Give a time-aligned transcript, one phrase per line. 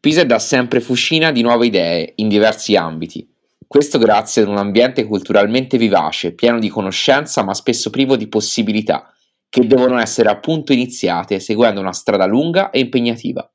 [0.00, 3.30] Pisa è da sempre fucina di nuove idee in diversi ambiti.
[3.66, 9.12] Questo grazie ad un ambiente culturalmente vivace, pieno di conoscenza ma spesso privo di possibilità,
[9.50, 13.46] che devono essere appunto iniziate seguendo una strada lunga e impegnativa.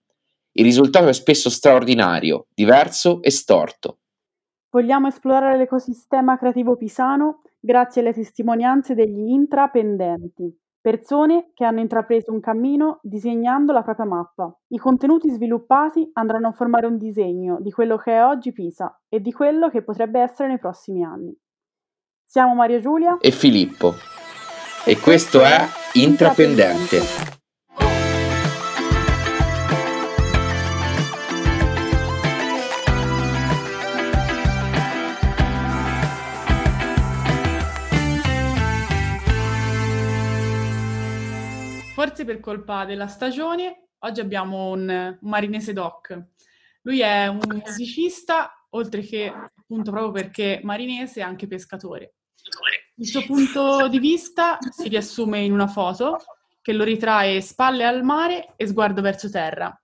[0.51, 3.97] Il risultato è spesso straordinario, diverso e storto.
[4.69, 10.55] Vogliamo esplorare l'ecosistema creativo pisano grazie alle testimonianze degli intrapendenti.
[10.85, 14.55] Persone che hanno intrapreso un cammino disegnando la propria mappa.
[14.67, 19.19] I contenuti sviluppati andranno a formare un disegno di quello che è oggi Pisa e
[19.19, 21.35] di quello che potrebbe essere nei prossimi anni.
[22.23, 23.93] Siamo Maria Giulia e Filippo
[24.85, 27.34] e questo è Intrapendente.
[41.95, 46.25] Forse per colpa della stagione, oggi abbiamo un marinese doc.
[46.81, 52.15] Lui è un musicista, oltre che appunto proprio perché marinese, anche pescatore.
[52.95, 56.17] Il suo punto di vista si riassume in una foto
[56.61, 59.81] che lo ritrae spalle al mare e sguardo verso terra.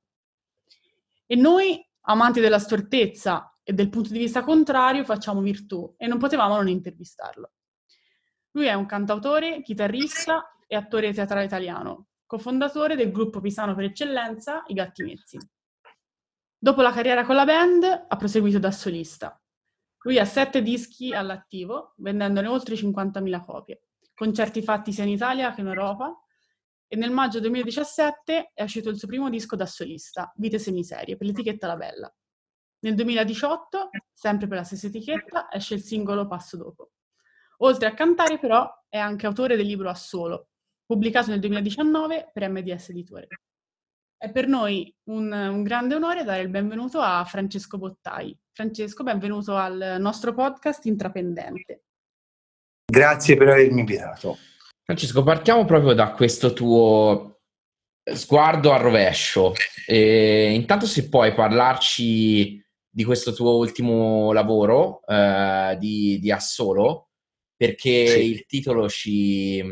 [1.25, 6.17] E noi, amanti della stortezza e del punto di vista contrario, facciamo virtù e non
[6.17, 7.51] potevamo non intervistarlo.
[8.51, 14.63] Lui è un cantautore, chitarrista e attore teatrale italiano, cofondatore del gruppo pisano per eccellenza
[14.67, 15.37] I Gatti Mezzi.
[16.57, 19.37] Dopo la carriera con la band ha proseguito da solista.
[20.03, 23.83] Lui ha sette dischi all'attivo, vendendone oltre 50.000 copie,
[24.15, 26.17] concerti fatti sia in Italia che in Europa,
[26.87, 31.27] e nel maggio 2017 è uscito il suo primo disco da solista, Vite Semiserie, per
[31.27, 32.15] l'etichetta La Bella.
[32.79, 36.91] Nel 2018, sempre per la stessa etichetta, esce il singolo Passo Dopo.
[37.57, 40.50] Oltre a cantare, però, è anche autore del libro Assolo,
[40.91, 43.27] pubblicato nel 2019 per MDS Editore.
[44.17, 48.37] È per noi un, un, grande onore dare il benvenuto a Francesco Bottai.
[48.51, 51.85] Francesco, benvenuto al nostro podcast Intrapendente.
[52.91, 54.37] Grazie per avermi invitato.
[54.83, 57.39] Francesco, partiamo proprio da questo tuo
[58.13, 59.53] sguardo a rovescio.
[59.87, 67.11] E intanto se puoi parlarci di questo tuo ultimo lavoro eh, di, di Assolo,
[67.55, 68.29] perché sì.
[68.29, 69.63] il titolo ci,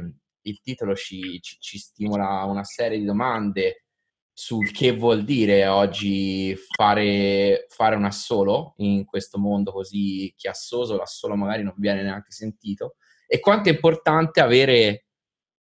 [0.43, 3.85] il titolo ci, ci, ci, stimola una serie di domande
[4.33, 11.35] sul che vuol dire oggi fare, fare un assolo in questo mondo così chiassoso, l'assolo
[11.35, 12.95] magari non viene neanche sentito,
[13.27, 15.07] e quanto è importante avere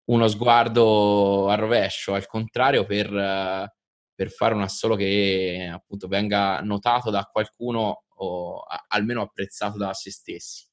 [0.06, 3.08] uno sguardo a rovescio, al contrario, per,
[4.14, 10.10] per fare un assolo che appunto venga notato da qualcuno o almeno apprezzato da se
[10.10, 10.66] stessi.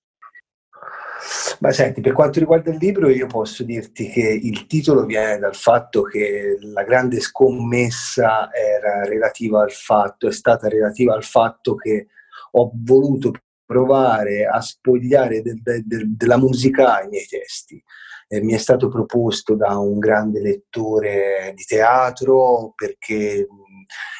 [1.59, 5.55] Ma senti, per quanto riguarda il libro, io posso dirti che il titolo viene dal
[5.55, 12.07] fatto che la grande scommessa era relativa al fatto, è stata relativa al fatto che
[12.53, 13.31] ho voluto
[13.63, 17.81] provare a spogliare del, del, della musica i miei testi.
[18.27, 23.47] Eh, mi è stato proposto da un grande lettore di teatro perché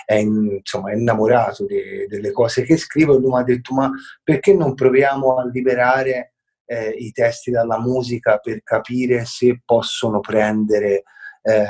[0.06, 3.90] è, insomma, è innamorato de, delle cose che scrivo e lui mi ha detto ma
[4.24, 6.36] perché non proviamo a liberare
[6.66, 11.04] eh, i testi dalla musica per capire se possono prendere
[11.42, 11.66] eh,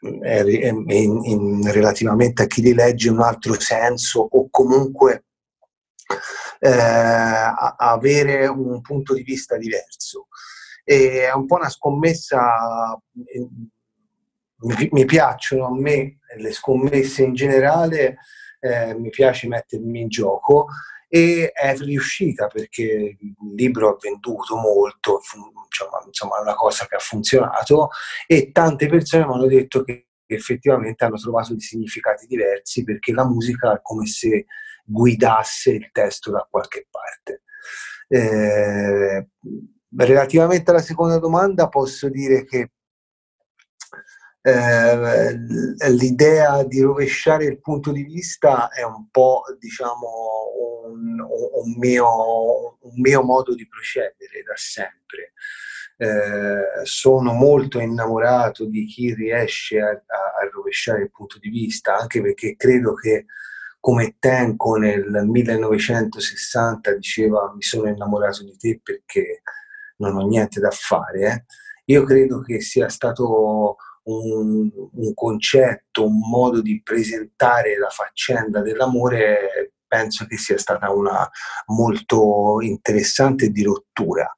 [0.00, 0.84] in,
[1.24, 5.24] in, relativamente a chi li legge un altro senso o comunque
[6.60, 6.70] eh,
[7.76, 10.28] avere un punto di vista diverso.
[10.84, 12.98] E è un po' una scommessa,
[14.60, 18.18] mi, mi piacciono a me le scommesse in generale,
[18.60, 20.66] eh, mi piace mettermi in gioco
[21.08, 25.20] e è riuscita perché il libro ha venduto molto,
[26.06, 27.88] insomma, è una cosa che ha funzionato
[28.26, 33.26] e tante persone mi hanno detto che effettivamente hanno trovato dei significati diversi perché la
[33.26, 34.44] musica è come se
[34.84, 37.42] guidasse il testo da qualche parte.
[38.08, 39.28] Eh,
[39.96, 42.72] relativamente alla seconda domanda posso dire che
[44.50, 50.08] eh, l'idea di rovesciare il punto di vista è un po' diciamo
[50.86, 55.32] un, un, mio, un mio, modo di procedere da sempre.
[56.00, 61.96] Eh, sono molto innamorato di chi riesce a, a, a, rovesciare il punto di vista,
[61.96, 63.26] anche perché credo che
[63.80, 69.42] come Tenco nel 1960 diceva mi sono innamorato di te perché
[69.96, 71.44] non ho niente da fare, eh.
[71.86, 73.76] io credo che sia stato
[74.08, 81.28] un, un, concetto, un modo di presentare la faccenda dell'amore, penso che sia stata una
[81.66, 84.32] molto interessante di rottura.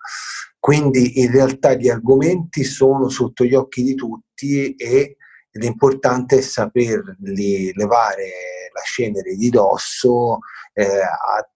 [0.58, 5.16] Quindi in realtà gli argomenti sono sotto gli occhi di tutti e
[5.52, 8.28] l'importante è saperli levare
[8.72, 10.40] la cenere di dosso
[10.74, 11.00] eh,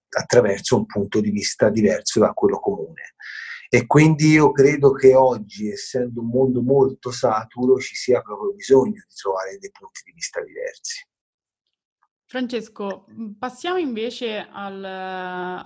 [0.08, 3.14] attraverso un punto di vista diverso da quello comune.
[3.74, 9.02] E quindi io credo che oggi, essendo un mondo molto saturo, ci sia proprio bisogno
[9.08, 11.04] di trovare dei punti di vista diversi.
[12.24, 13.06] Francesco,
[13.36, 14.84] passiamo invece al,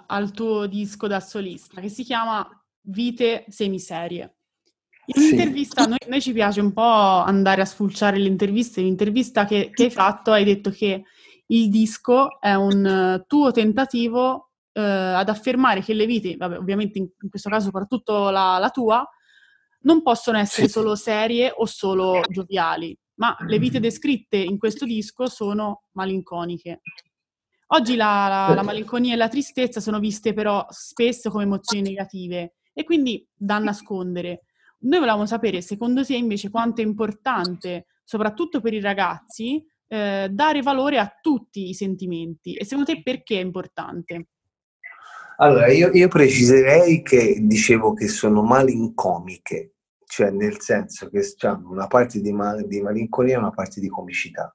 [0.07, 2.49] al tuo disco da solista che si chiama
[2.81, 4.37] Vite semiserie.
[5.05, 5.89] In un'intervista, sì.
[5.91, 8.81] noi, noi, ci piace un po' andare a spulciare le interviste.
[8.81, 11.05] L'intervista che, che hai fatto hai detto che
[11.49, 14.48] il disco è un tuo tentativo
[14.79, 18.71] eh, ad affermare che le vite, vabbè, ovviamente in, in, questo caso soprattutto la, la,
[18.71, 19.05] tua,
[19.81, 25.27] non possono essere solo serie o solo gioviali, ma le vite descritte in questo disco
[25.27, 26.81] sono malinconiche.
[27.71, 32.55] Oggi la, la, la malinconia e la tristezza sono viste però spesso come emozioni negative
[32.73, 34.45] e quindi da nascondere.
[34.81, 40.63] Noi volevamo sapere, secondo te invece, quanto è importante, soprattutto per i ragazzi, eh, dare
[40.63, 44.29] valore a tutti i sentimenti e secondo te perché è importante?
[45.41, 49.75] Allora, io, io preciserei che dicevo che sono malincomiche,
[50.05, 53.89] cioè nel senso che hanno una parte di, mal- di malinconia e una parte di
[53.89, 54.53] comicità.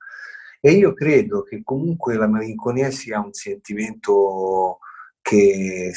[0.60, 4.80] E io credo che comunque la malinconia sia un sentimento
[5.22, 5.92] che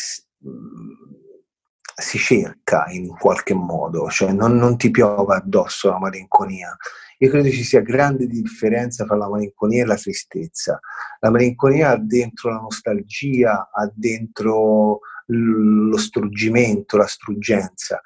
[1.98, 6.76] si cerca in qualche modo, cioè non, non, ti piova addosso la malinconia.
[7.19, 10.78] Io credo ci sia grande differenza tra la malinconia e la tristezza.
[11.20, 18.02] La malinconia ha dentro la nostalgia, ha dentro lo struggimento, la struggenza,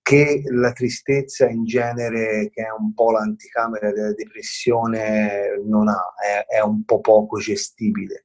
[0.00, 6.58] che la tristezza in genere, che è un po' l'anticamera della depressione, non ha, è,
[6.58, 8.24] è un po' poco gestibile.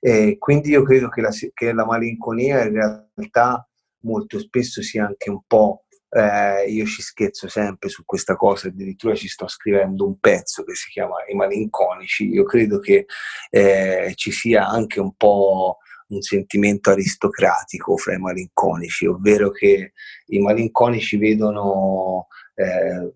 [0.00, 3.67] E quindi io credo che la, che la malinconia in realtà
[4.00, 9.14] molto spesso sia anche un po', eh, io ci scherzo sempre su questa cosa, addirittura
[9.14, 13.06] ci sto scrivendo un pezzo che si chiama I malinconici, io credo che
[13.50, 15.78] eh, ci sia anche un po'
[16.08, 19.92] un sentimento aristocratico fra i malinconici, ovvero che
[20.26, 23.12] i malinconici vedono, eh,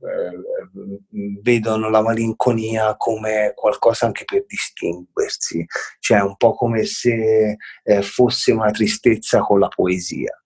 [1.40, 5.64] vedono la malinconia come qualcosa anche per distinguersi,
[6.00, 10.41] cioè un po' come se eh, fosse una tristezza con la poesia.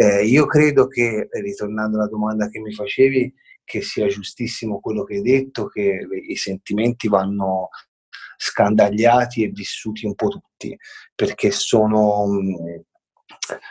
[0.00, 3.34] Eh, io credo che, ritornando alla domanda che mi facevi,
[3.64, 7.70] che sia giustissimo quello che hai detto, che i sentimenti vanno
[8.36, 10.78] scandagliati e vissuti un po' tutti,
[11.16, 12.26] perché sono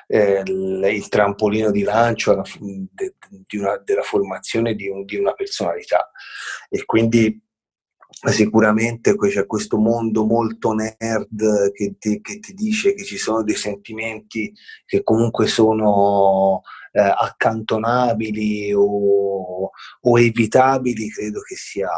[0.07, 6.12] eh, il trampolino di lancio di una, della formazione di, un, di, una personalità.
[6.68, 7.41] E quindi
[8.09, 13.56] sicuramente c'è questo mondo molto nerd che ti, che ti, dice che ci sono dei
[13.56, 14.54] sentimenti
[14.86, 16.62] che comunque sono
[16.94, 19.69] eh, accantonabili o,
[20.01, 21.89] o, evitabili, credo che sia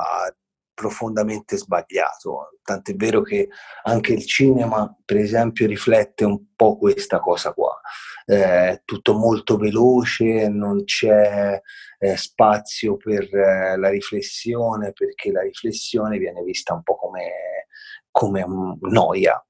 [0.79, 2.57] profondamente sbagliato.
[2.63, 3.49] Tant'è vero che
[3.83, 7.77] anche il cinema, per esempio, riflette un po' questa cosa qua.
[8.25, 11.59] Eh, tutto molto veloce, non c'è
[11.97, 17.67] eh, spazio per eh, la riflessione, perché la riflessione viene vista un po' come,
[18.09, 18.45] come
[18.79, 19.45] noia.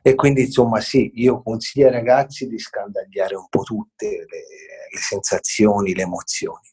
[0.00, 4.42] E quindi, insomma, sì, io consiglio ai ragazzi di scandagliare un po' tutte le,
[4.90, 6.72] le sensazioni, le emozioni.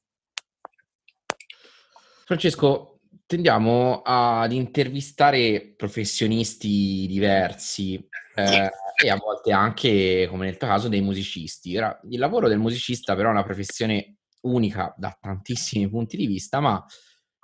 [2.25, 2.90] Francesco,
[3.31, 7.95] tendiamo ad intervistare professionisti diversi
[8.35, 8.69] eh,
[9.01, 11.77] e a volte anche, come nel tuo caso, dei musicisti.
[11.77, 16.59] Ora, il lavoro del musicista però è una professione unica da tantissimi punti di vista,
[16.59, 16.83] ma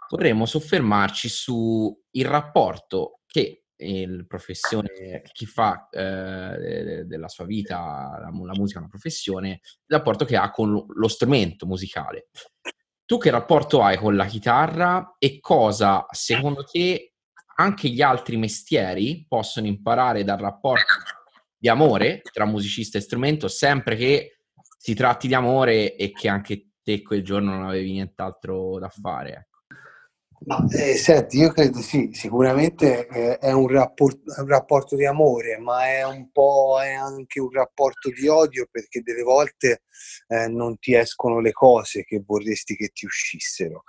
[0.10, 7.77] vorremmo soffermarci sul rapporto che il professione, chi fa eh, della sua vita
[8.20, 12.27] la, la musica una professione, il rapporto che ha con lo strumento musicale.
[13.08, 17.14] Tu che rapporto hai con la chitarra e cosa secondo te
[17.56, 20.94] anche gli altri mestieri possono imparare dal rapporto
[21.58, 24.40] di amore tra musicista e strumento, sempre che
[24.78, 29.47] si tratti di amore e che anche te quel giorno non avevi nient'altro da fare?
[30.39, 35.58] Ma, eh, senti, io credo sì, sicuramente eh, è un rapporto, un rapporto, di amore,
[35.58, 39.82] ma è un po' è anche un rapporto di odio perché delle volte
[40.27, 43.84] eh, non ti escono le cose che vorresti che ti uscissero.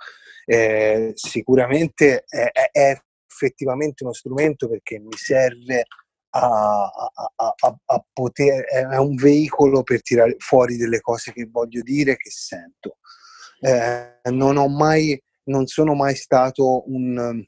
[0.45, 5.85] Eh, sicuramente è, è, effettivamente uno strumento perché mi serve
[6.31, 11.81] a, a, a, a poter, è un veicolo per tirare fuori delle cose che voglio
[11.83, 12.97] dire, che sento.
[13.61, 17.43] Eh, non ho mai non sono mai stato un,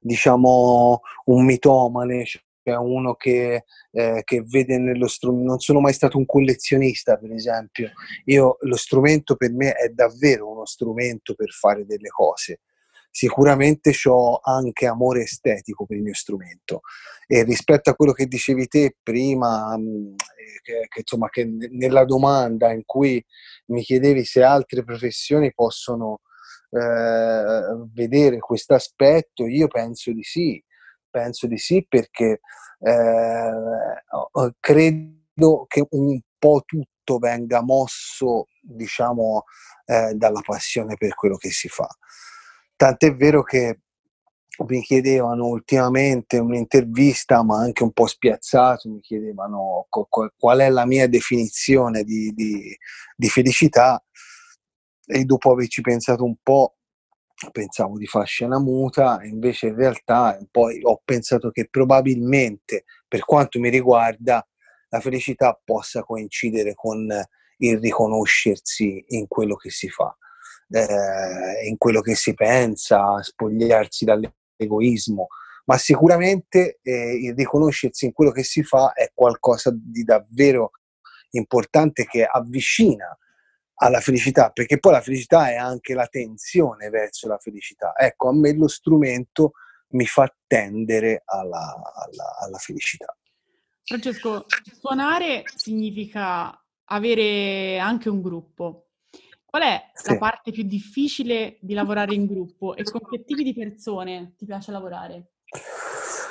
[0.00, 6.18] diciamo, un mitomane, cioè uno che, eh, che vede nello strumento, non sono mai stato
[6.18, 7.90] un collezionista per esempio,
[8.26, 12.60] io lo strumento per me è davvero uno strumento per fare delle cose,
[13.10, 16.80] sicuramente ho anche amore estetico per il mio strumento.
[17.26, 20.14] E rispetto a quello che dicevi te prima, mm,
[20.62, 23.22] che, che, insomma, che nella domanda in cui
[23.66, 26.20] mi chiedevi se altre professioni possono
[26.70, 30.62] eh, vedere questo aspetto, io penso di sì,
[31.10, 32.40] penso di sì perché
[32.80, 33.52] eh,
[34.60, 39.44] credo che un po' tutto venga mosso, diciamo,
[39.86, 41.88] eh, dalla passione per quello che si fa.
[42.76, 43.80] Tant'è vero che
[44.66, 51.08] mi chiedevano ultimamente un'intervista, ma anche un po' spiazzato, mi chiedevano qual è la mia
[51.08, 52.76] definizione di, di,
[53.16, 54.02] di felicità
[55.10, 56.74] e dopo averci pensato un po'
[57.52, 63.60] pensavo di fare scena muta, invece in realtà poi ho pensato che probabilmente, per quanto
[63.60, 64.46] mi riguarda,
[64.90, 67.08] la felicità possa coincidere con
[67.58, 70.14] il riconoscersi in quello che si fa,
[70.70, 75.28] eh, in quello che si pensa, spogliarsi dall'egoismo,
[75.66, 80.72] ma sicuramente eh, il riconoscersi in quello che si fa è qualcosa di davvero
[81.30, 83.16] importante che avvicina
[83.80, 87.92] alla felicità, perché poi la felicità è anche la tensione verso la felicità.
[87.96, 89.52] Ecco, a me lo strumento
[89.90, 93.16] mi fa tendere alla, alla, alla felicità.
[93.84, 94.46] Francesco,
[94.80, 98.88] suonare significa avere anche un gruppo.
[99.44, 100.10] Qual è sì.
[100.10, 104.44] la parte più difficile di lavorare in gruppo e con che tipi di persone ti
[104.44, 105.30] piace lavorare?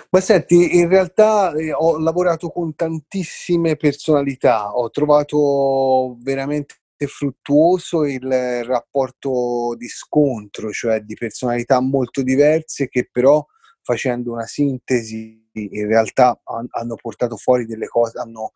[0.10, 6.76] Ma senti, in realtà eh, ho lavorato con tantissime personalità, ho trovato veramente
[7.06, 13.46] fruttuoso il rapporto di scontro, cioè di personalità molto diverse che però
[13.84, 18.52] facendo una sintesi in realtà hanno portato fuori delle cose, hanno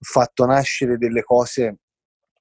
[0.00, 1.78] fatto nascere delle cose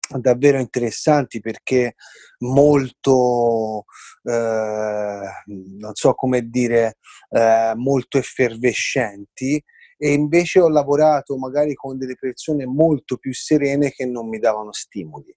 [0.07, 1.95] davvero interessanti perché
[2.39, 3.85] molto,
[4.23, 6.97] eh, non so come dire,
[7.29, 9.63] eh, molto effervescenti
[9.97, 14.71] e invece ho lavorato magari con delle persone molto più serene che non mi davano
[14.71, 15.35] stimoli.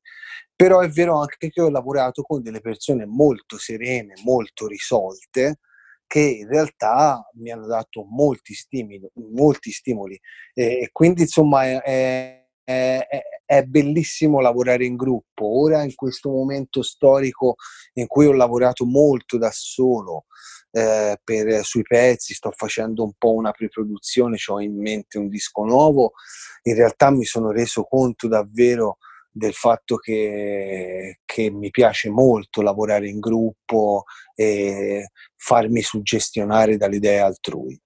[0.54, 5.60] Però è vero anche che ho lavorato con delle persone molto serene, molto risolte,
[6.08, 9.00] che in realtà mi hanno dato molti stimoli,
[9.32, 10.18] molti stimoli.
[10.54, 13.06] E quindi insomma è, è,
[13.44, 15.60] è, bellissimo lavorare in gruppo.
[15.60, 17.54] Ora in questo momento storico
[17.94, 20.24] in cui ho lavorato molto da solo
[20.70, 25.64] eh, per, sui pezzi, sto facendo un po' una preproduzione, ho in mente un disco
[25.64, 26.12] nuovo,
[26.62, 28.98] in realtà mi sono reso conto davvero
[29.30, 37.20] del fatto che, che, mi piace molto lavorare in gruppo e farmi suggestionare dalle idee
[37.20, 37.80] altrui.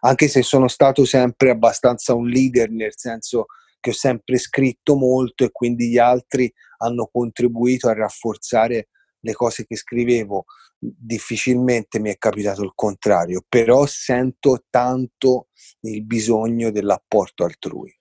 [0.00, 3.46] Anche se sono stato sempre abbastanza un leader, nel senso
[3.78, 8.88] che ho sempre scritto molto e quindi gli altri hanno contribuito a rafforzare
[9.24, 10.44] le cose che scrivevo.
[10.78, 15.48] Difficilmente mi è capitato il contrario, però sento tanto
[15.80, 17.96] il bisogno dell'apporto altrui.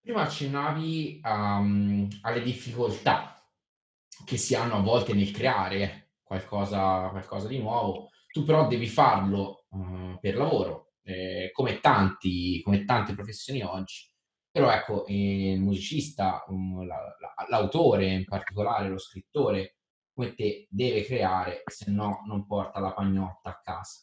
[0.00, 3.48] Prima accennavi um, alle difficoltà
[4.24, 9.66] che si hanno a volte nel creare qualcosa, qualcosa di nuovo, tu però devi farlo
[9.70, 14.10] uh, per lavoro, eh, come, tanti, come tante professioni oggi.
[14.50, 19.76] Però ecco, il musicista, la, la, l'autore in particolare, lo scrittore,
[20.14, 24.00] come te deve creare, se no non porta la pagnotta a casa.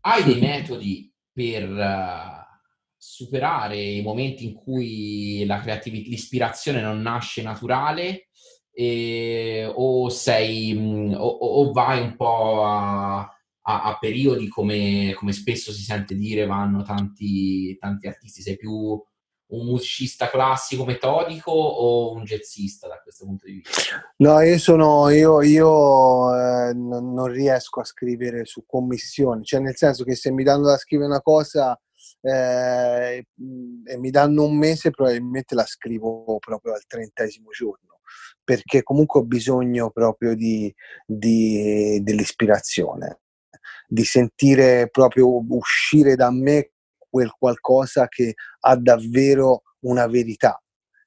[0.00, 1.68] Hai dei metodi per...
[1.68, 2.48] Uh,
[3.02, 8.28] superare i momenti in cui la creatività, l'ispirazione non nasce naturale
[8.70, 10.76] e, o, sei,
[11.14, 16.44] o, o, vai un po' a, a, a periodi come, come, spesso si sente dire
[16.44, 19.02] vanno tanti, tanti artisti, sei più
[19.50, 24.12] un musicista classico metodico o un jazzista da questo punto di vista?
[24.16, 30.04] No, io sono io, io eh, non riesco a scrivere su commissioni, cioè nel senso
[30.04, 31.78] che se mi danno da scrivere una cosa
[32.22, 33.26] eh,
[33.84, 38.00] e mi danno un mese, probabilmente la scrivo proprio al trentesimo giorno,
[38.44, 40.72] perché comunque ho bisogno proprio di,
[41.06, 43.20] di, dell'ispirazione,
[43.86, 46.72] di sentire proprio uscire da me
[47.10, 50.62] quel qualcosa che ha davvero una verità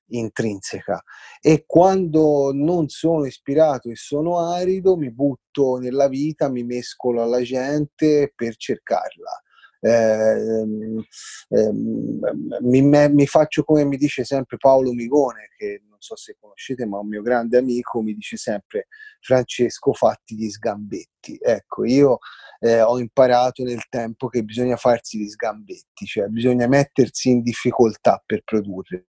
[0.08, 1.02] intrinseca.
[1.42, 7.42] E quando non sono ispirato e sono arido mi butto nella vita, mi mescolo alla
[7.42, 9.42] gente per cercarla.
[9.86, 11.04] Ehm,
[11.50, 12.20] ehm,
[12.62, 17.08] mi, mi, faccio come mi dice sempre Paolo Migone, che so se conoscete, ma un
[17.08, 18.88] mio grande amico, mi dice sempre
[19.22, 21.38] Francesco fatti gli sgambetti.
[21.42, 22.18] Ecco, io
[22.60, 28.22] eh, ho imparato nel tempo che bisogna farsi gli sgambetti, cioè bisogna mettersi in difficoltà
[28.26, 29.08] per produrre.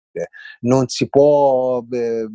[0.61, 2.29] Non si può eh,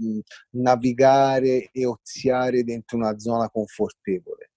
[0.52, 4.50] navigare e oziare dentro una zona confortevole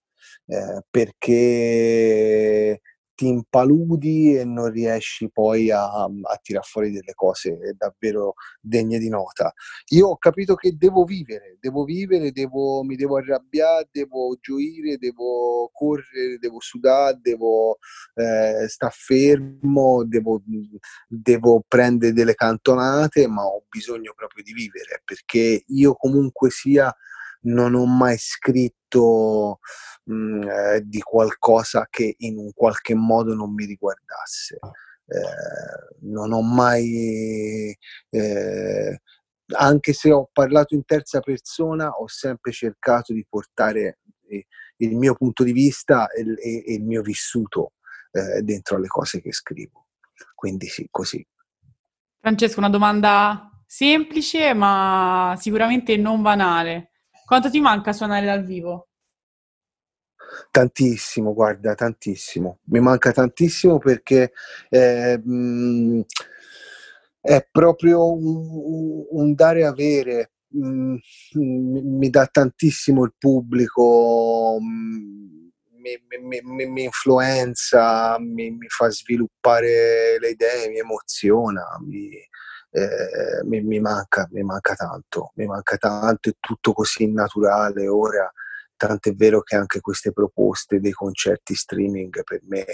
[0.46, 2.80] eh, perché
[3.22, 9.08] ti impaludi e non riesci poi a, a tirar fuori delle cose davvero degne di
[9.08, 9.52] nota.
[9.90, 15.70] Io ho capito che devo vivere, devo vivere, devo, mi devo arrabbiare, devo gioire, devo
[15.72, 17.78] correre, devo sudare, devo
[18.14, 20.42] eh, stare fermo, devo,
[21.06, 26.92] devo prendere delle cantonate, ma ho bisogno proprio di vivere perché io comunque sia
[27.42, 29.58] non ho mai scritto
[30.04, 34.58] mh, mm, eh, di qualcosa che in un qualche modo non mi riguardasse.
[35.06, 37.76] Eh, non ho mai,
[38.10, 39.00] eh,
[39.56, 44.46] anche se ho parlato in terza persona, ho sempre cercato di portare eh,
[44.76, 47.72] il mio punto di vista e, e, e il mio vissuto
[48.12, 49.88] eh, dentro alle cose che scrivo.
[50.34, 51.24] Quindi sì, così.
[52.20, 56.91] Francesco, una domanda semplice ma sicuramente non banale.
[57.32, 58.88] Quanto ti manca suonare dal vivo?
[60.50, 62.58] Tantissimo, guarda, tantissimo.
[62.64, 64.34] Mi manca tantissimo perché
[64.68, 65.18] eh,
[67.22, 70.32] è proprio un, un dare e avere.
[70.48, 70.96] Mh,
[71.36, 75.32] mi dà tantissimo il pubblico, mh,
[75.80, 82.10] mi, mi, mi, influenza, mi, mi, fa sviluppare le idee, mi emoziona, mi,
[82.72, 88.30] eh, mi, mi, manca, mi manca tanto, mi manca tanto, è tutto così naturale ora,
[88.76, 92.64] tant'è vero che anche queste proposte dei concerti streaming per me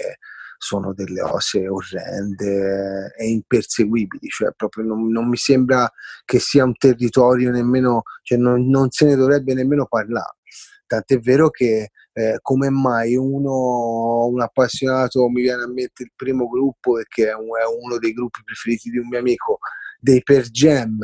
[0.57, 5.89] sono delle cose orrende e imperseguibili, cioè proprio non, non, mi sembra
[6.25, 10.37] che sia un territorio nemmeno, cioè non, non se ne dovrebbe nemmeno parlare.
[10.85, 16.47] Tant'è vero che eh, come mai uno, un appassionato, mi viene a mente il primo
[16.49, 19.59] gruppo, perché è, un, è uno dei gruppi preferiti di un mio amico,
[19.99, 20.97] dei per jam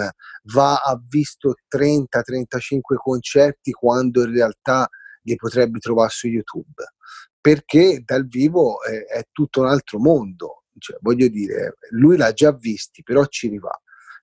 [0.53, 4.87] va a visto 30-35 concerti quando in realtà
[5.23, 6.83] li potrebbe trovare su YouTube.
[7.39, 10.63] Perché dal vivo è, è tutto un altro mondo.
[10.77, 13.71] Cioè, voglio dire lui l'ha già visti però ci rivà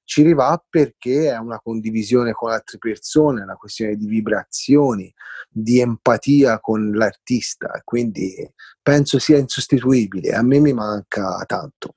[0.04, 5.12] ci rivà perché è una condivisione con altre persone, una questione di vibrazioni,
[5.48, 8.34] di empatia con l'artista, quindi
[8.82, 11.94] penso sia insostituibile, a me mi manca tanto.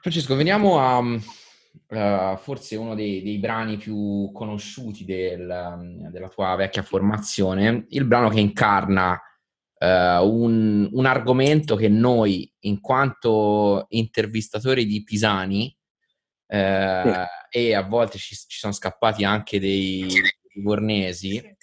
[0.00, 1.02] Francesco, veniamo a,
[1.88, 8.28] uh, forse uno dei, dei, brani più conosciuti del, della tua vecchia formazione, il brano
[8.28, 15.76] che incarna uh, un, un, argomento che noi, in quanto intervistatori di Pisani,
[16.46, 17.58] uh, sì.
[17.58, 21.56] e a volte ci, ci, sono scappati anche dei, dei bornesi,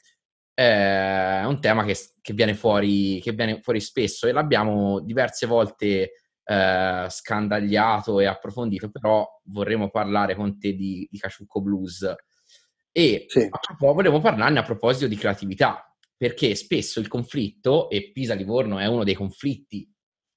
[0.53, 6.13] è un tema che, che, viene fuori, che viene fuori spesso e l'abbiamo diverse volte
[6.49, 12.15] eh, scandagliato e approfondito, però vorremmo parlare con te di, di Caciucco Blues.
[12.91, 13.49] E sì.
[13.79, 19.13] volevo parlarne a proposito di creatività, perché spesso il conflitto, e Pisa-Livorno è uno dei
[19.13, 19.91] conflitti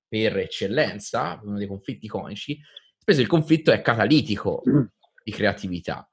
[0.09, 2.59] per eccellenza, uno dei conflitti iconici,
[2.99, 4.83] spesso il conflitto è catalitico mm.
[5.25, 6.11] di creatività.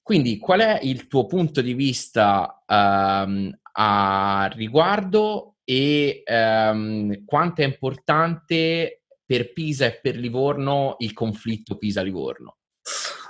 [0.00, 7.64] Quindi qual è il tuo punto di vista um, a riguardo e um, quanto è
[7.66, 8.97] importante
[9.28, 12.56] per Pisa e per Livorno il conflitto Pisa-Livorno?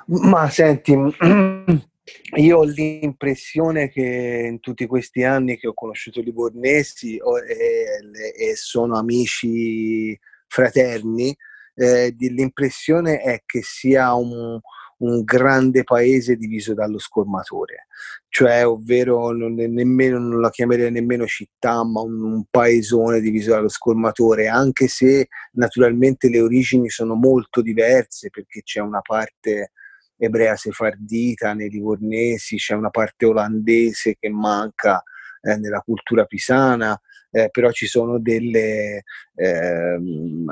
[0.07, 0.93] Ma senti,
[2.37, 8.97] io ho l'impressione che in tutti questi anni che ho conosciuto i livornesi e, sono
[8.97, 11.37] amici fraterni,
[11.75, 14.61] eh, l'impressione è che sia un,
[14.99, 17.87] un grande paese diviso dallo scormatore,
[18.29, 23.69] cioè ovvero non, nemmeno, non la chiamerei nemmeno città, ma un, un, paesone diviso dallo
[23.69, 29.73] scormatore, anche se naturalmente le origini sono molto diverse perché c'è una parte
[30.17, 35.03] ebrea sefardita nei livornesi, c'è una parte olandese che manca
[35.41, 39.05] eh, nella cultura pisana, eh, però ci sono delle,
[39.37, 40.51] ehm,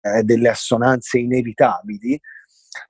[0.00, 2.18] eh, delle assonanze inevitabili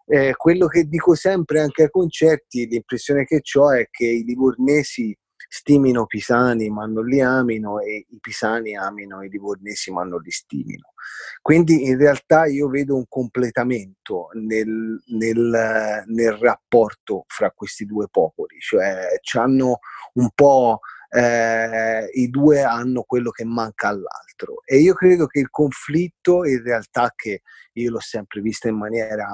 [0.06, 5.16] eh, quello che dico sempre anche ai concerti, l'impressione che ho è che i livornesi
[5.50, 10.30] stimino Pisani ma non li amino e i Pisani amino i livornesi ma non li
[10.30, 10.92] stimino.
[11.40, 18.58] Quindi in realtà io vedo un completamento nel, nel, nel rapporto fra questi due popoli,
[18.58, 19.06] cioè
[19.38, 19.78] hanno
[20.14, 25.48] un po' eh, i due hanno quello che manca all'altro e io credo che il
[25.48, 27.40] conflitto in realtà che
[27.72, 29.26] io l'ho sempre visto in maniera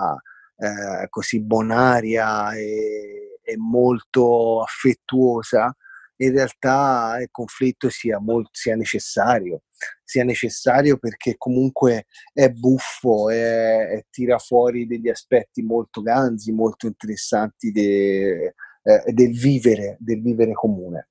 [0.56, 5.74] eh, così bonaria e, e, molto affettuosa,
[6.16, 9.62] in realtà il conflitto sia, molto, sia necessario,
[10.02, 17.72] sia necessario perché comunque è buffo e tira fuori degli aspetti molto ganzi, molto interessanti
[17.72, 21.08] de, eh, del, vivere, del vivere comune.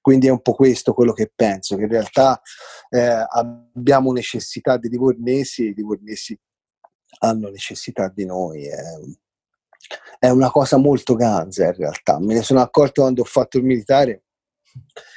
[0.00, 2.40] Quindi è un po' questo quello che penso, che in realtà
[2.88, 6.36] eh, abbiamo necessità di livornesi i livornesi
[7.20, 8.66] hanno necessità di noi.
[10.18, 12.18] È, una cosa molto ganza in realtà.
[12.18, 14.24] Me ne sono accorto quando ho fatto il militare.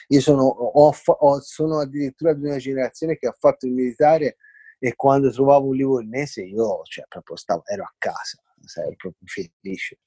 [0.09, 4.37] Io sono, ho, ho, sono addirittura di una generazione che ha fatto il militare
[4.79, 8.41] e quando trovavo un livornese io cioè, proprio stavo, ero a casa,
[8.81, 9.99] ero proprio felice.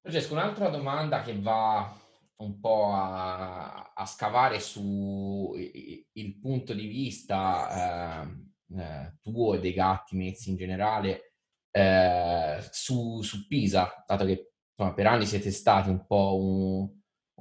[0.00, 1.98] Francesco, un'altra domanda che va
[2.36, 9.72] un po' a, a scavare su il punto di vista eh, eh, tuo e dei
[9.72, 11.34] gatti messi in generale
[11.70, 16.88] eh, su, su, Pisa, dato che insomma, per anni siete stati un po' un,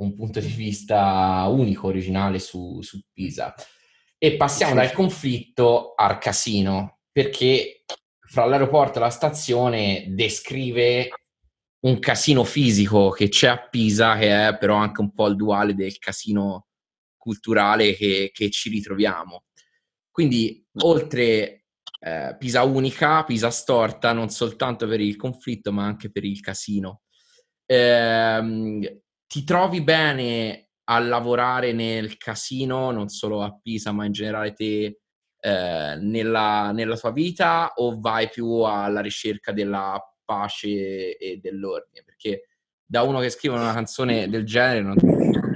[0.06, 3.54] un punto di vista unico, originale su, su Pisa.
[4.18, 7.84] E passiamo dal conflitto al casino, perché
[8.20, 11.10] fra l'aeroporto e la stazione descrive
[11.82, 15.76] un casino fisico che c'è a Pisa, che è però anche un po' il duale
[15.76, 16.68] del casino
[17.18, 19.44] culturale che, che ci ritroviamo.
[20.10, 21.66] Quindi, oltre
[22.00, 27.02] eh, Pisa unica, Pisa storta, non soltanto per il conflitto, ma anche per il casino.
[27.66, 34.54] Eh, ti trovi bene a lavorare nel casino, non solo a Pisa, ma in generale
[34.54, 35.00] te
[35.40, 42.48] eh, nella, nella tua vita, o vai più alla ricerca della pace e dell'ordine, perché
[42.86, 45.08] da uno che scrive una canzone del genere non so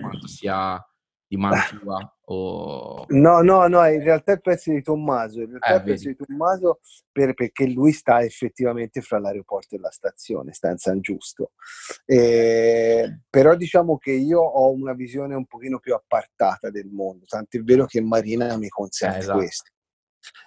[0.02, 0.82] quanto sia
[1.28, 3.06] di mano tua o...
[3.10, 6.08] No, no, no, in realtà è il pezzo di Tommaso, in realtà eh, il pezzo
[6.10, 6.80] di Tommaso
[7.12, 11.52] per, perché lui sta effettivamente fra l'aeroporto e la stazione, sta in San Giusto.
[12.06, 17.58] Eh, però diciamo che io ho una visione un pochino più appartata del mondo, tanto
[17.58, 19.38] è vero che Marina mi consente eh, esatto.
[19.38, 19.72] questo.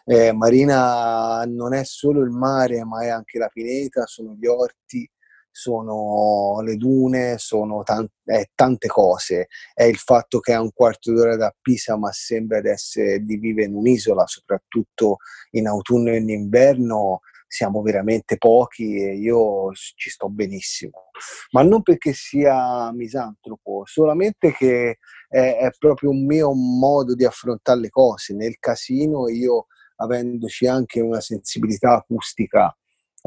[0.04, 5.08] Eh, Marina non è solo il mare, ma è anche la pineta, sono gli orti,
[5.50, 9.48] sono le dune, sono tante, è tante cose.
[9.74, 13.36] È il fatto che è un quarto d'ora da Pisa, ma sembra di, essere, di
[13.36, 15.18] vivere in un'isola, soprattutto
[15.50, 17.20] in autunno e in inverno.
[17.46, 21.10] Siamo veramente pochi e io ci sto benissimo.
[21.50, 27.80] Ma non perché sia misantropo, solamente che è, è proprio un mio modo di affrontare
[27.80, 28.34] le cose.
[28.34, 32.72] Nel casino io, avendoci anche una sensibilità acustica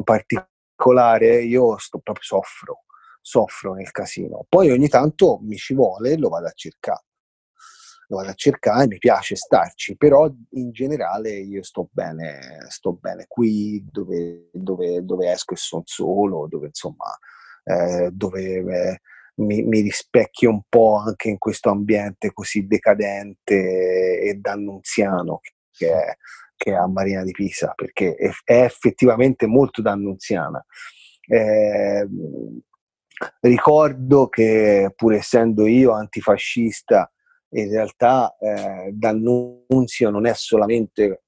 [0.03, 0.52] particolare,
[1.43, 2.83] io sto proprio soffro,
[3.21, 4.45] soffro nel casino.
[4.47, 7.03] Poi ogni tanto mi ci vuole e lo vado a cercare.
[8.07, 13.25] Lo vado a cercare, mi piace starci, però in generale io sto bene, sto bene
[13.27, 17.17] qui dove, dove, dove esco e sono solo, dove insomma,
[17.63, 18.99] eh, dove eh,
[19.35, 25.39] mi, mi, rispecchio un po' anche in questo ambiente così decadente e dannunziano
[25.71, 26.17] che è,
[26.63, 30.65] che è a Marina di Pisa, perché è, è effettivamente molto dannunziana.
[31.27, 32.07] Eh,
[33.41, 37.11] ricordo che pur essendo io antifascista,
[37.49, 41.23] in realtà eh, D'Annunzio non è solamente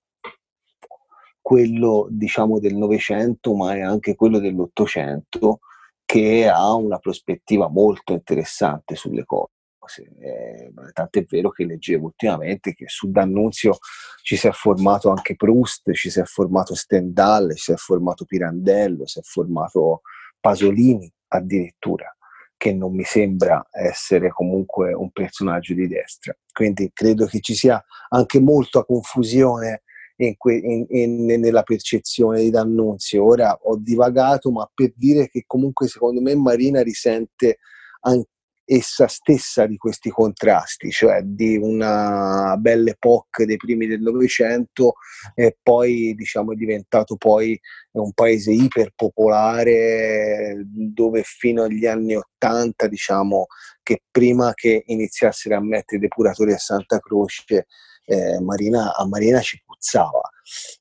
[1.41, 5.59] quello diciamo del Novecento, ma è anche quello dell'Ottocento
[6.05, 9.54] che ha una prospettiva molto interessante sulle cose.
[9.87, 13.77] Eh, tant'è vero che leggevo ultimamente che su D'Annunzio
[14.21, 18.25] ci si è formato anche Proust, ci si è formato Stendhal, ci si è formato
[18.25, 20.01] Pirandello, si è formato
[20.39, 22.15] Pasolini addirittura,
[22.57, 26.35] che non mi sembra essere comunque un personaggio di destra.
[26.51, 29.83] Quindi credo che ci sia anche molta confusione
[30.17, 33.23] in que, in, in, nella percezione di D'Annunzio.
[33.23, 37.57] Ora ho divagato, ma per dire che comunque secondo me Marina risente
[38.01, 38.29] anche
[38.65, 44.95] essa stessa di questi contrasti, cioè di una belle epoca dei primi del Novecento
[45.35, 47.59] e poi diciamo è diventato poi
[47.91, 53.45] un paese iperpopolare dove fino agli anni Ottanta diciamo
[53.83, 57.67] che prima che iniziassero a mettere depuratori a Santa Croce
[58.05, 60.21] eh, Marina, a Marina ci puzzava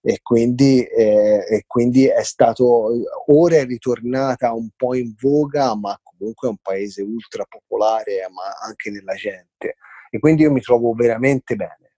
[0.01, 2.91] e quindi, eh, e quindi è stato,
[3.27, 8.67] ora è ritornata un po' in voga, ma comunque è un paese ultra popolare, ma
[8.67, 9.77] anche nella gente.
[10.11, 11.97] E quindi io mi trovo veramente bene.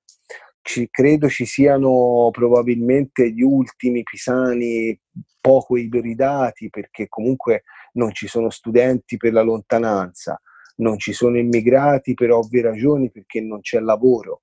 [0.62, 4.98] Ci, credo ci siano probabilmente gli ultimi pisani
[5.40, 10.40] poco iberidati perché comunque non ci sono studenti per la lontananza,
[10.76, 14.42] non ci sono immigrati per ovvie ragioni perché non c'è lavoro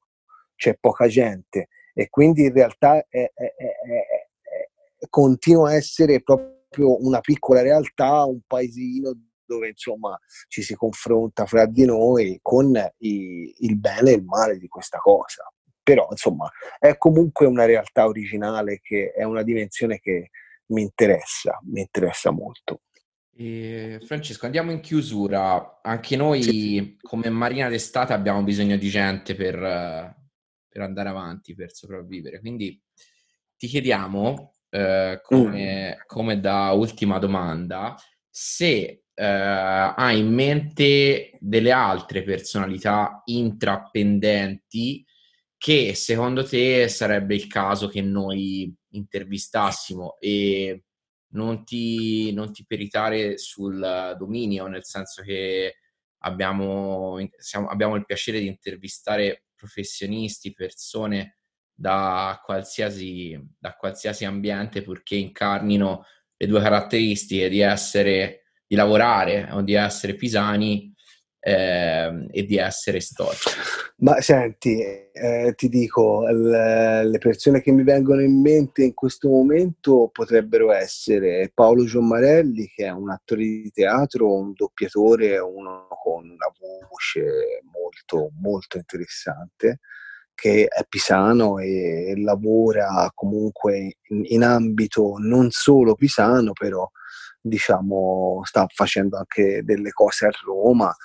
[0.63, 3.55] c'è poca gente e quindi in realtà è, è, è,
[5.09, 9.13] continua a essere proprio una piccola realtà, un paesino
[9.45, 14.57] dove insomma ci si confronta fra di noi con i, il bene e il male
[14.57, 15.51] di questa cosa.
[15.83, 20.29] Però insomma è comunque una realtà originale che è una dimensione che
[20.67, 22.81] mi interessa, mi interessa molto.
[23.35, 25.81] E Francesco, andiamo in chiusura.
[25.81, 30.15] Anche noi, come Marina d'estate, abbiamo bisogno di gente per,
[30.73, 32.39] per, andare avanti, per sopravvivere.
[32.39, 32.81] Quindi
[33.55, 36.01] ti chiediamo, eh, come, mm.
[36.07, 37.95] come, da ultima domanda,
[38.27, 45.05] se eh, hai in mente delle altre personalità intrappendenti
[45.55, 50.83] che secondo te sarebbe il caso che noi intervistassimo e
[51.33, 55.77] non ti, non ti peritare sul dominio, nel senso che
[56.23, 61.37] abbiamo, siamo, abbiamo il piacere di intervistare professionisti, persone
[61.73, 69.61] da qualsiasi, da qualsiasi ambiente, purché incarnino le due caratteristiche di essere, di lavorare o
[69.61, 70.92] di essere pisani
[71.45, 73.49] eh, e di essere storici.
[73.97, 79.27] Ma senti, eh, ti dico, l- le persone che mi vengono in mente in questo
[79.27, 86.23] momento potrebbero essere Paolo Giommarelli, che è un attore di teatro, un doppiatore, uno con
[86.23, 86.51] una
[86.89, 89.79] voce molto, molto interessante,
[90.33, 96.89] che è pisano e lavora comunque in, in ambito non solo pisano, però
[97.45, 100.95] diciamo sta facendo anche delle cose a Roma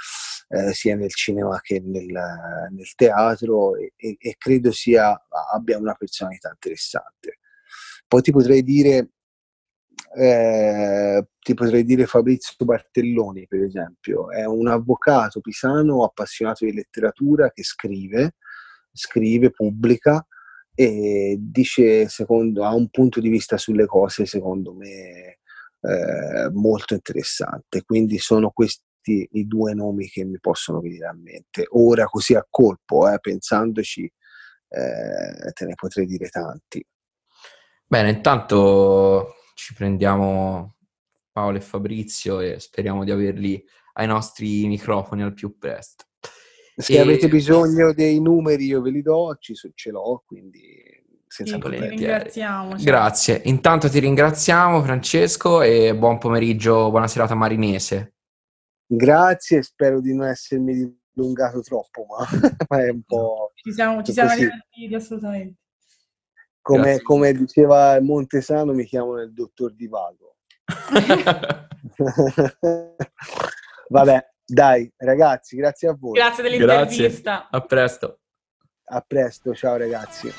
[0.49, 5.21] eh, sia nel cinema che nel, nel teatro e, e, credo sia,
[5.53, 7.39] abbia una personalità interessante.
[8.07, 9.11] Poi ti potrei dire
[10.17, 17.51] eh, ti potrei dire Fabrizio Bartelloni, per esempio, è un avvocato pisano appassionato di letteratura
[17.51, 18.37] che scrive,
[18.93, 20.25] scrive, pubblica
[20.75, 25.39] e dice, secondo, ha un punto di vista sulle cose, secondo me,
[25.81, 27.83] eh, molto interessante.
[27.83, 31.67] Quindi sono questi questi i due nomi che mi possono venire a mente.
[31.71, 36.85] Ora così a colpo, eh, pensandoci, eh, te ne potrei dire tanti.
[37.87, 40.77] Bene, intanto ci prendiamo
[41.33, 46.05] Paolo e Fabrizio e speriamo di averli ai nostri microfoni al più presto.
[46.77, 47.01] Se e...
[47.01, 51.89] avete bisogno dei numeri io ve li do, ci, ce l'ho, quindi senza sì, problemi.
[51.89, 52.77] ringraziamo.
[52.79, 53.41] Grazie.
[53.47, 58.18] Intanto ti ringraziamo Francesco e buon pomeriggio, buona serata marinese.
[58.91, 62.27] Grazie, spero di non essermi dilungato troppo, ma,
[62.69, 63.53] ma è un po'...
[63.55, 65.61] Ci siamo, ci siamo divertiti assolutamente.
[66.63, 70.37] Come, come, diceva Montesano, mi chiamano il dottor Divago.
[73.89, 76.13] Vabbè, dai, ragazzi, grazie a voi.
[76.13, 77.33] Grazie dell'intervista.
[77.33, 77.49] Grazie.
[77.51, 78.21] A presto.
[78.85, 80.31] A presto, ciao ragazzi.